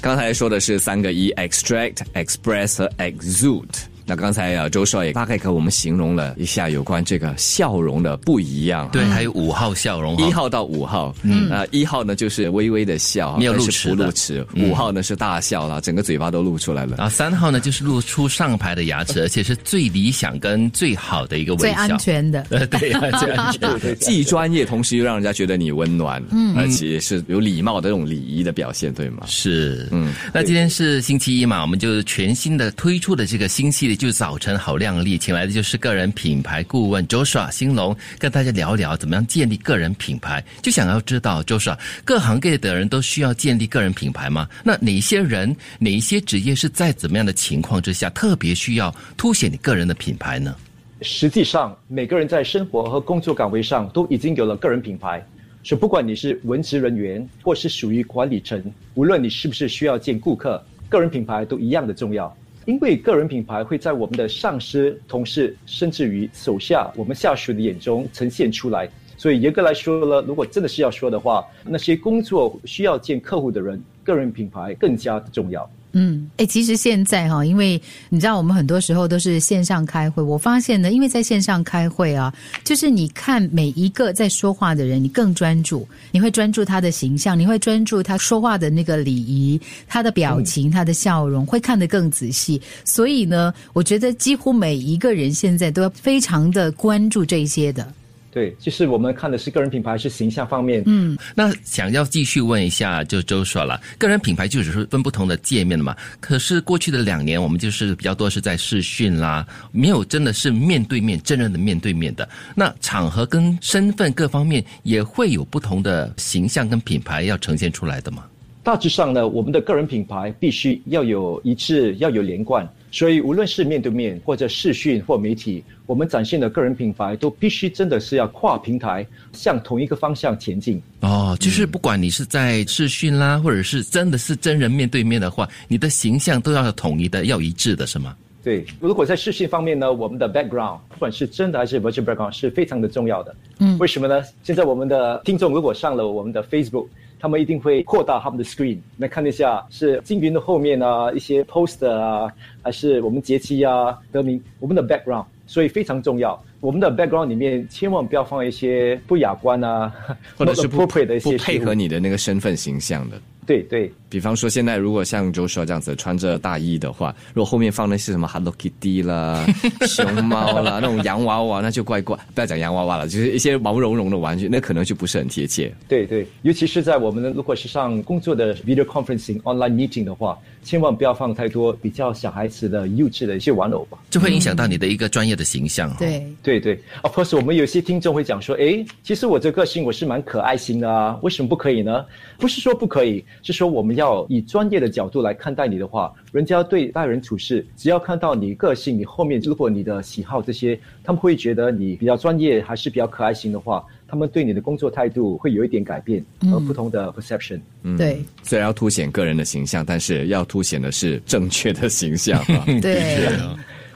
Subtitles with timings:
[0.00, 3.97] 刚才说的是三个一：extract、express 和 exude。
[4.08, 8.88] 那刚才啊，周少也大概给我们形容了一下有关这个笑容的不一样。
[8.90, 16.96] 对，还有五号笑容，一号到五号，嗯，啊，一号呢就是微微的笑，没有露齿露齿；五号呢是大笑了，整个嘴巴都露出来了。
[16.96, 22.46] 啊，三号呢就是露出上排的牙齿， 而且是最理想跟最好的一个微笑，最安全的。
[22.48, 29.24] 呃 对，最安全，既专业，同时又让人家觉得你温暖，嗯，而且是有礼貌的这种礼仪的表现，对吗？
[29.26, 30.14] 是，嗯。
[30.32, 40.42] 那今天是星期一嘛，我们就全新的推出的这个新系列，就早晨好靓丽，请来的就是个人品牌顾问 Joshua 兴隆，跟大家聊聊怎么样建立个人品牌。
[40.62, 44.48] 就想要知道 Joshua，各行各业的人都需要建立个人品牌吗？
[44.64, 50.54] 那哪些人、哪一些职业是在怎么样的情况之下特别需要凸显你个人的品牌呢？
[51.02, 55.20] 实际上，每个人在生活和工作岗位上都已经有了个人品牌。
[55.64, 58.62] 所以，不管你是文职人员，或是属于管理层，
[58.94, 62.34] 无论你是不是需要见顾客，个人品牌都一样的重要。
[62.68, 68.86] 因为个人品牌会在我们的上司、同事，甚至于手下我们下属的眼中呈现出来。
[69.16, 75.66] 所以严格来说呢，如果真的是要说的话，那些工作需要见客户的人，个人品牌更加的重要。
[75.92, 80.22] 嗯，哎，其实现在哈，因为你知道，我们很多时候都是线上开会。
[80.22, 92.60] 我发现呢，因为在线上开会啊，就是你看每一个在说话的人，你更专注，你会专注他的形象，你会专注他说话的那个礼仪、他的表情、他的笑容，会看得更仔细。
[92.84, 97.90] 所以呢，我觉得几乎每一个人现在都要非常的关注这些的。
[98.30, 100.82] 对，就是我们看的是个人品牌是形象方面。
[100.86, 105.96] 嗯，那想要继续问一下，就周硕了，个人品牌就只是分不同的界面的嘛。
[106.20, 112.28] 可是过去的两年，我们就是比较多是在视讯啦，没有真的是面对面、真正的面对面的。
[112.54, 118.24] 那场合跟身份各方面也会有不同的形象跟品牌要呈现出来的嘛。
[118.68, 122.68] 大致上呢，我们的个人品牌必须要有一致，要有连贯。
[122.90, 130.82] 所以，无论是面对面或者视讯或媒体，我们展现的个人品牌都必须真的是要跨平台，向同一个方向前进。
[131.00, 138.14] 哦，就是不管你是在视讯啦，或者是真的是真人面对面的话，你的形象都要统一的，要一致的，是吗？
[138.44, 138.66] 对。
[138.80, 143.34] 如果在视讯方面呢，我们的 background 不管是真的还是 virtual background 是非常的重要的。
[143.60, 143.78] 嗯。
[143.78, 144.22] 为什么呢？
[144.42, 146.86] 现在我们的听众如果上了我们的 Facebook。
[147.18, 156.40] 他们一定会扩大他们的 screen 来看一下，是金云的后面啊，一些 poster 啊，还是我们节气啊，得名我们的 background，所以非常重要。
[156.60, 159.92] 我们的 background 里面千万不要放一些不雅观啊，
[160.36, 163.20] 或者是不配的一些不配合你的那个身份形象的。
[163.46, 169.42] 对对，比方说现在如果像周说这样子穿着大衣的话，如果后面放的是什么 Hello Kitty 啦、
[169.88, 172.14] 熊猫啦、那种洋娃娃， 那就怪怪。
[172.34, 175.74] 不要讲洋娃娃了，就是一些毛茸茸的玩具，那可能就不是很贴切。
[175.88, 185.90] 对对，尤其是在我们如果是上工作的 video conferencing online meeting 的话，千万不要放太多比较小孩子的幼稚的一些玩偶吧，就会影响到你的一个专业的形象。
[185.96, 192.06] 对对对，Of course，我们有些听众会讲说，哎，其实我这个性我是蛮可爱型的啊，为什么不可以呢？
[192.38, 193.22] 不是说不可以。
[193.42, 207.60] 是说我们要以专业的角度来看待你的话，人家对待人处事，只要看到你个性，你后面如果你的喜好这些，他们会觉得你比较专业还是比较可爱型的话，他们对你的工作态度会有一点改变，和不同的 perception。
[207.82, 212.42] 嗯，对，虽然要凸显个人的形象，但是要凸显的是正确的形象。
[212.80, 213.28] 对，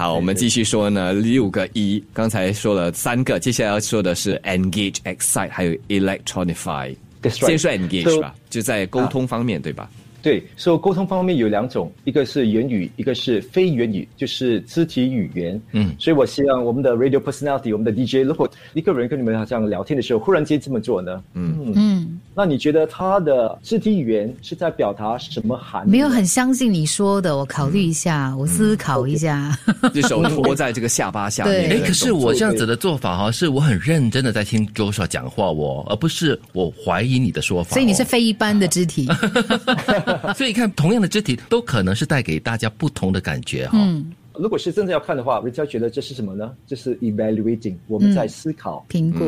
[0.00, 6.96] 好，我们继续说呢，六个一，刚才说了三个，接下来要说的是 engage、excite，还有 electronify。
[7.28, 9.90] 先说 engage 吧，就在沟通方面，对吧？
[10.22, 15.60] 对，所以沟通方面有两种，一个是言语，一个是非言语，就是肢体语言。
[15.72, 21.22] 嗯，所以我希望我们的 radio personality，我们的 DJ，如果一个人跟你们好像聊天的时候，忽然间这么做呢？
[21.34, 21.99] 嗯嗯，
[22.40, 25.90] 那你觉得他的肢体语言是在表达什么含义？
[25.90, 29.54] 没有很相信你说的，我考虑一下，我思考一下。
[29.92, 31.68] 就手托在这个下巴下面。
[31.70, 37.74] 哎，可是我这样子的做法哈，是我很认真的在听 Joshua 讲话，我而不是我怀疑你的说法。
[37.74, 39.06] 所以你是非一般的肢体。
[40.34, 43.72] 所以看同样的肢体，都可能是带给大家不同的感觉哈。
[43.74, 46.52] 嗯，如果是真的要看的话，人家觉得这是什么呢？
[46.66, 49.24] 这是 evaluating，我们在思考、评估。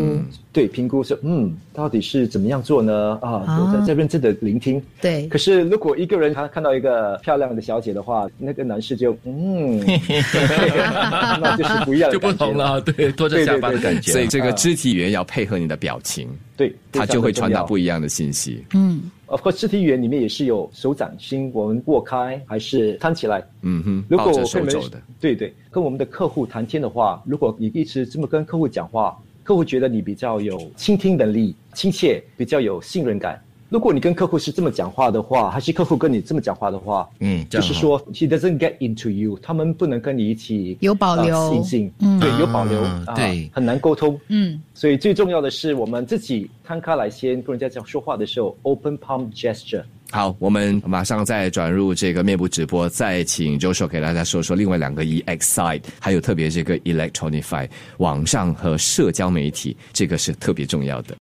[0.53, 3.19] 对，评估是嗯，到底是怎么样做呢？
[3.23, 4.83] 啊，在在认真的聆听。
[5.01, 5.27] 对。
[5.29, 9.79] 可是如果一个人他看到一个漂亮的小姐的话，那个男士就嗯，
[11.41, 12.81] 那就是不一样，就不同了。
[12.81, 14.13] 对，拖着下巴的感觉。
[14.13, 18.65] 所以这个肢体语言要配合你的表情，对，他就会传达不一样的信息。
[18.75, 19.11] 嗯。
[19.33, 23.43] 包括肢体语言里面也是有手掌心，我们握开还是摊起来。
[23.63, 41.35] 嗯哼，如果手肘的，对对，跟我们的客户谈天的话，如果你一直这么跟客户讲话，客户觉得你比较有倾听能力、亲切，比较有信任感，如果你跟客户是这么讲话的话，还是客户跟你这么讲话的话，嗯就是说 he doesn't get into you，他们不能跟你一起有保留。
[41.35, 43.51] 呃信心，对，有保留，啊啊对。
[43.51, 49.83] 很难沟通，嗯，所以最重要的是我们自己摊开来先跟人家这样说话的时候，open palm gesture。
[50.11, 57.67] 好，我们马上再转入这个面部直播，再请 Joshua 给大家说说另外两个 E Excite，还有特别这个 Electronify
[57.97, 61.17] 网上和社交媒体，这个是特别重要的。